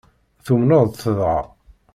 Tumneḍ-t 0.45 1.01
dɣa? 1.17 1.37